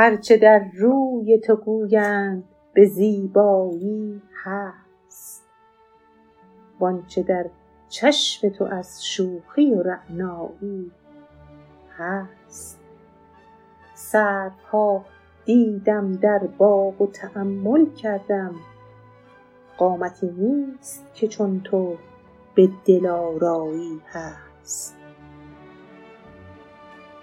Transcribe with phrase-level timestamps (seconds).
[0.00, 5.44] هرچه در روی تو گویند به زیبایی هست.
[6.80, 7.46] وآنچه در
[7.88, 10.90] چشم تو از شوخی و رعنایی
[11.96, 12.80] هست.
[13.94, 15.04] سروها
[15.44, 18.54] دیدم در باغ و تأمل کردم.
[19.78, 21.96] قامتی نیست که چون تو
[22.54, 24.99] به دلارایی هست.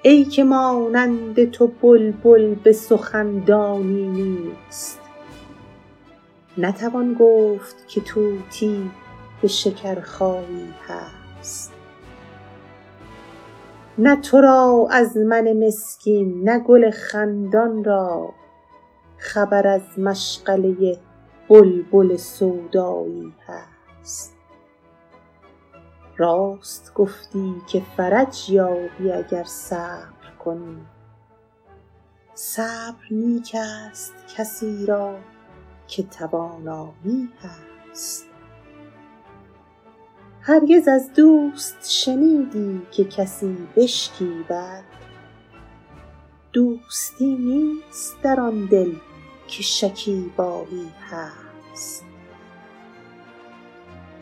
[0.02, 5.00] ای که مانند تو بلبل به سخندانی نیست.
[6.58, 8.92] نتوان گفت که طوطی
[9.42, 11.74] به شکرخایی هست.
[13.98, 18.34] نه تو را از من مسکین نه گل خندان را.
[19.18, 20.98] خبر از مشغله
[21.50, 24.37] بلبل سودایی هست.
[26.18, 30.78] راست گفتی که فرج یابی اگر صبر کنی.
[32.34, 35.20] صبر نیک است کسی را
[35.88, 38.26] که توانایی هست.
[40.42, 44.84] هرگز از دوست شنیدی که کسی بشکیبد؟
[46.54, 48.94] دوستی نیست در آن دل
[49.48, 52.07] که شکیبایی هست.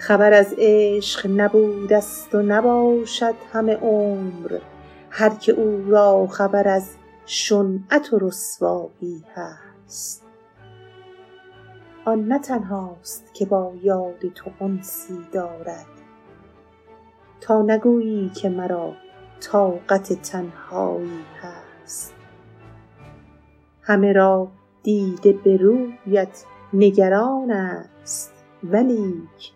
[0.06, 4.60] خبر از عشق نبوده ست و نباشد همه عمر.
[5.10, 6.96] هر که او را خبر از
[7.26, 10.24] شنعت و رسوایی هست.
[12.06, 15.86] آن نه تنهاست که با یاد تو انسی دارد.
[17.42, 18.94] تا نگویی که مرا
[19.40, 22.14] طاقت تنهایی هست.
[23.82, 24.48] همه را
[24.84, 26.44] دیده به رویت
[26.74, 28.34] نگران است
[28.64, 29.56] ولیک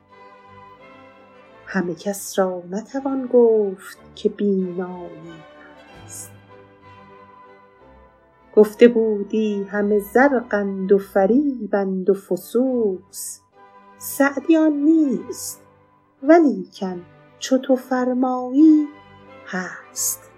[1.71, 5.33] همه کس را نتوان گفت که بینایی
[6.05, 6.31] هست
[8.55, 13.39] گفته بودی همه زرقند و فریبند و فسوس.
[13.97, 15.61] سعدی آن نیست
[16.23, 17.05] ولیکن
[17.39, 18.87] چو تو فرمایی
[19.47, 20.29] هست.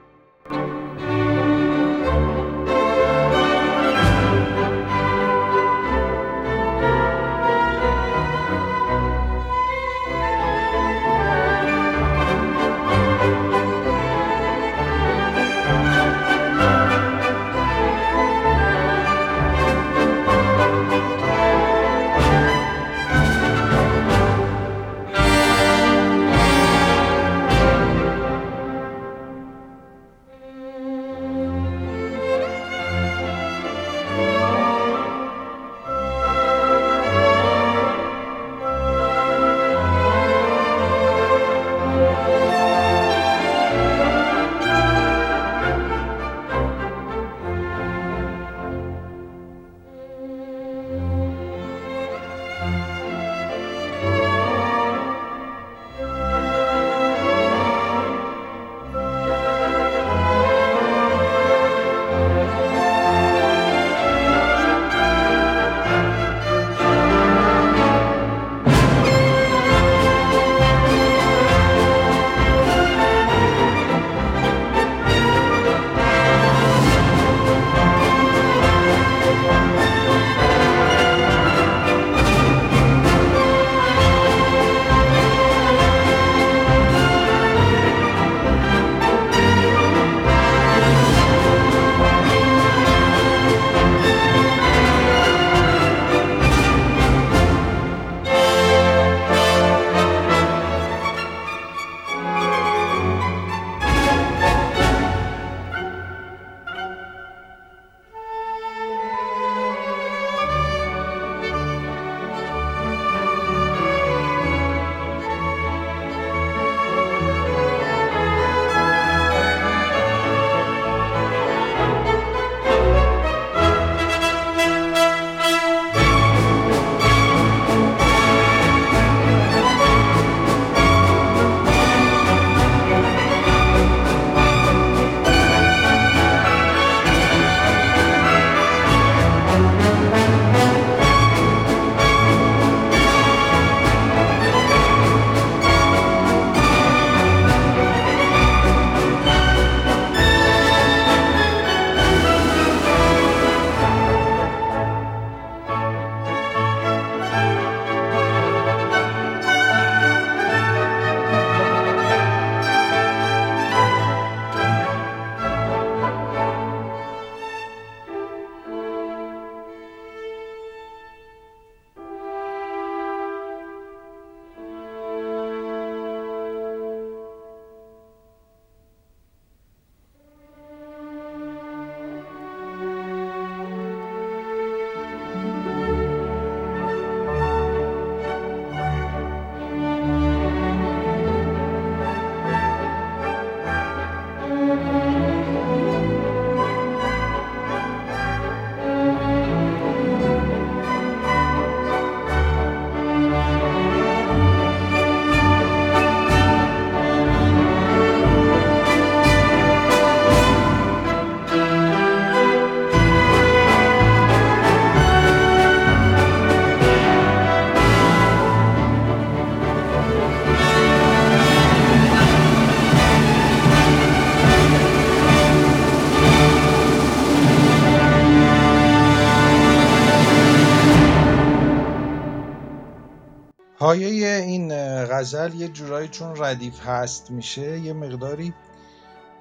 [233.82, 234.74] پایه این
[235.06, 238.54] غزل یه جورایی چون ردیف هست میشه یه مقداری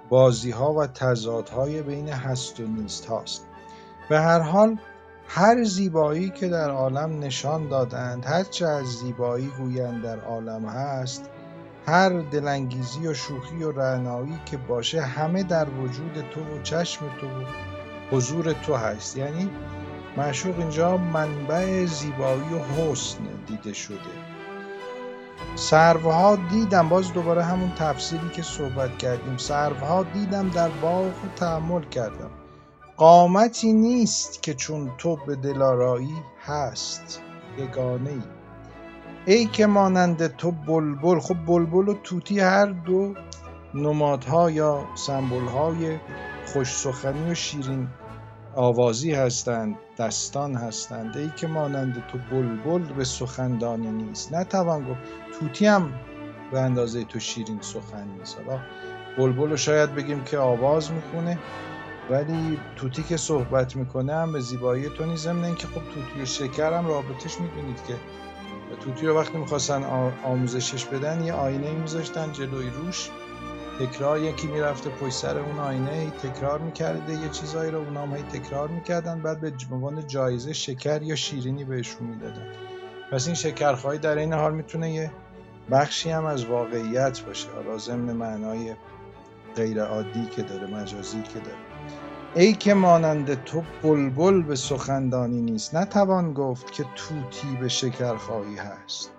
[0.08, 3.46] بازی ها و تضادهای بین هست و نیست هاست.
[4.08, 4.78] به هر حال
[5.28, 11.30] هر زیبایی که در عالم نشان دادند هر چه از زیبایی گویند در عالم هست
[11.86, 17.26] هر دلانگیزی و شوخی و رعنایی که باشه همه در وجود تو و چشم تو
[17.26, 17.44] و
[18.10, 19.16] حضور تو هست.
[19.16, 19.50] یعنی
[20.16, 24.29] معشوق اینجا منبع زیبایی و حسن دیده شده.
[25.60, 29.36] سروها دیدم باز دوباره همون تفسیری که صحبت کردیم.
[29.36, 32.30] سروها دیدم در باغ و تحمل کردم.
[32.96, 36.14] قامتی نیست که چون تو به دلارایی
[36.46, 37.22] هست
[37.58, 38.22] یگانه ای
[39.26, 43.14] ای که مانند تو بلبل خب بلبل و توتی هر دو
[43.74, 45.98] نمادها یا سمبولهای
[46.46, 47.88] خوش سخنی و شیرین
[48.54, 54.34] آوازی هستند دستان هستند ای که مانند تو بلبل به سخندانی نیست.
[54.34, 55.00] نتوان گفت
[55.38, 55.92] توتی هم
[56.52, 58.38] به اندازه تو شیرین سخن نیست.
[58.38, 58.60] حالا
[59.18, 61.38] بلبل رو شاید بگیم که آواز می‌خونه
[62.10, 66.72] ولی توتی که صحبت می‌کنه هم به زیبایی تو نیز اینکه خب توتی و شکر
[66.72, 67.94] هم رابطش می‌دونید که
[68.80, 69.82] توتی رو وقتی می‌خواستن
[70.24, 73.10] آموزشش بدن یه آینه میذاشتن جلوی روش.
[73.80, 78.16] تکرار یکی می‌رفته پشت سر اون آینه ای تکرار می‌کرده یه چیزایی رو اونا هم
[78.16, 82.46] تکرار می‌کردن بعد به عنوان جایزه شکر یا شیرینی بهشون می‌دادن.
[83.12, 85.10] پس این شکرخواهی در این حال می‌تونه یه
[85.70, 87.48] بخشی هم از واقعیت باشه.
[87.50, 88.74] حالا ضمن معنای
[89.56, 91.56] غیر عادی که داره مجازی که داره.
[92.34, 95.74] ای که مانند تو بلبل به سخندانی نیست.
[95.74, 99.12] نتوان گفت که توتی به شکرخواهی هست.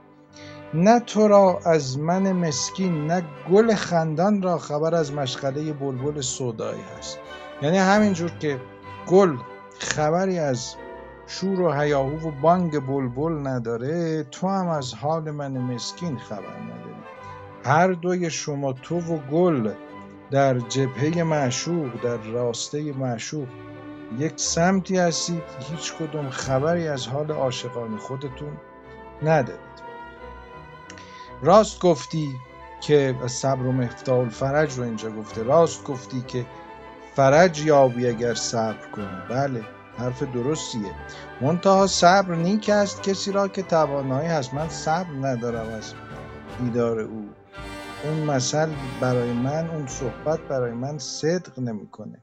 [0.74, 6.82] نه تو را از من مسکین نه گل خندان را خبر از مشغله بلبل سودایی
[6.98, 7.20] هست.
[7.62, 8.60] یعنی همینجور که
[9.08, 9.36] گل
[9.80, 10.75] خبری از
[11.28, 16.92] شور و هیاهو و بانگ بلبل نداره تو هم از حال من مسکین خبر نداری.
[17.63, 19.72] هر دوی شما تو و گل
[20.32, 23.48] در جبهه معشوق در راسته معشوق
[24.20, 28.58] یک سمتی هستید هیچ کدوم خبری از حال عاشقان خودتون
[29.24, 29.90] ندارید.
[31.41, 32.36] راست گفتی
[32.81, 35.43] که صبر و مفتاح فرج رو اینجا گفته.
[35.43, 36.45] راست گفتی که
[37.15, 39.21] فرج یابی اگر صبر کنی.
[39.29, 39.63] بله
[39.98, 40.91] حرف درستیه.
[41.41, 44.53] منتها صبر نیک است کسی را که توانایی هست.
[44.53, 45.93] من صبر ندارم از
[46.60, 47.29] دیدار او.
[48.03, 48.69] اون مثل
[49.01, 52.17] برای من اون صحبت برای من صدق نمی‌کنه.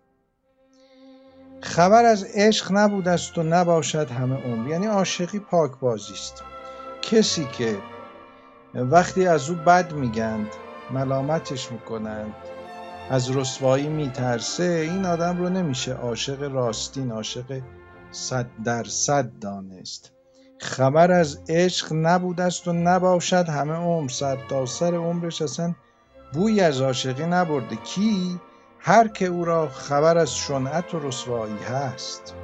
[1.60, 4.68] خبر از عشق نبود است و نباشد همه عمر.
[4.68, 6.42] یعنی عاشقی پاک بازی است.
[7.02, 7.78] کسی که
[8.74, 10.48] وقتی از او بد میگند
[10.90, 12.34] ملامتش می‌کنند.
[13.10, 17.60] از رسوایی میترسه این آدم رو نمیشه عاشق راستین عاشق
[18.10, 20.12] صد درصد دانست.
[20.60, 24.08] خبر از عشق نبود است و نباشد همه عمر.
[24.08, 25.74] صد تا سر عمرش اصلا
[26.32, 27.76] بوی از عاشقی نبرده.
[27.76, 28.40] کی؟
[28.78, 32.34] هر که او را خبر از شنعت و رسوایی هست.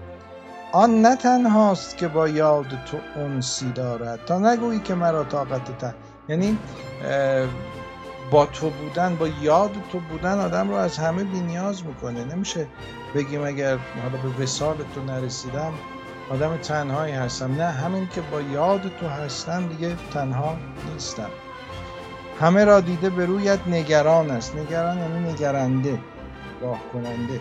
[0.73, 4.25] آن نه تنهاست که با یاد تو انسی دارد.
[4.25, 5.95] تا نگویی که مرا طاقت ته
[6.29, 6.59] یعنی
[8.31, 12.25] با تو بودن با یاد تو بودن آدم رو از همه بینیاز می‌کنه.
[12.25, 12.67] نمیشه
[13.15, 15.73] بگیم اگر حالا به وسال تو نرسیدم
[16.31, 17.55] آدم تنهایی هستم.
[17.55, 20.57] نه همین که با یاد تو هستم دیگه تنها
[20.93, 21.31] نیستم.
[22.41, 24.57] همه را دیده به رویت نگران است.
[24.57, 25.99] نگران یعنی نگرنده
[26.61, 27.41] راه کننده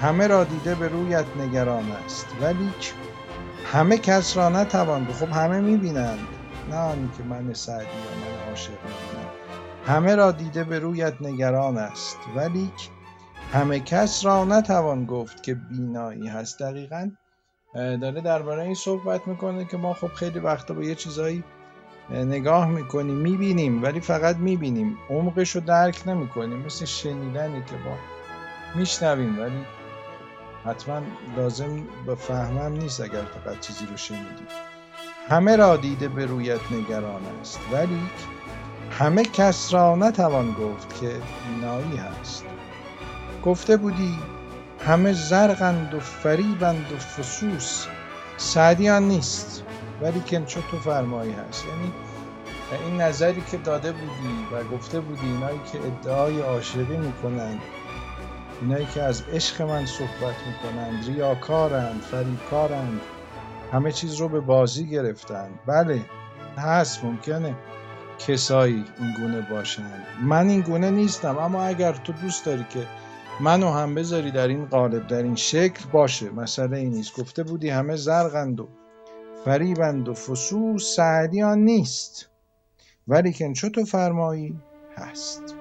[0.00, 2.26] همه را دیده به رویت نگران است.
[2.42, 2.72] ولی
[3.72, 6.18] همه کس را نتوان خب همه می‌بینند.
[6.70, 8.72] نه که من سعدی یا من عاشق
[9.86, 12.18] همه را دیده به رویت نگران است.
[12.36, 12.72] ولی
[13.52, 16.62] همه کس را نتوان گفت که بینایی هست.
[16.62, 17.10] دقیقا
[17.74, 21.44] داره درباره این صحبت می‌کنه که ما خب خیلی وقتا با یه چیزایی
[22.10, 24.98] نگاه می‌کنیم می‌بینیم ولی فقط می‌بینیم.
[25.10, 26.58] عمقش رو درک نمی‌کنیم.
[26.58, 27.96] مثل شنیدنی که با
[28.74, 29.66] میشنویم ولی
[30.64, 31.00] حتما
[31.36, 34.46] لازم به فهمم نیست اگر فقط چیزی رو شنیدیم.
[35.28, 38.00] همه را دیده به رویت نگران است ولی
[38.90, 42.44] همه کس را نتوان گفت که بینایی هست.
[43.44, 44.18] گفته بودی
[44.86, 47.86] همه زرقند و فریبند و فسوس
[48.36, 49.62] سعدیان نیست
[50.02, 51.64] ولی که تو فرمایی هست.
[51.64, 51.92] یعنی
[52.86, 57.60] این نظری که داده بودی و گفته بودی اینایی که ادعای عاشقی می‌کنند
[58.60, 63.00] اینایی که از عشق من صحبت می‌کنند ریاکارند فریبکارند
[63.72, 65.50] همه چیز رو به بازی گرفتن.
[65.66, 66.00] بله
[66.56, 67.56] هست ممکنه
[68.18, 72.86] کسایی این گونه باشند من این گونه نیستم اما اگر تو دوست داری که
[73.40, 77.20] منو هم بذاری در این قالب در این شکل باشه مسئله این نیست.
[77.20, 78.68] گفته بودی همه زرقند و
[79.44, 82.28] فریبند و فسوس سعدیان نیست.
[83.08, 84.60] ولیکن چو تو فرمایی
[84.96, 85.55] هست.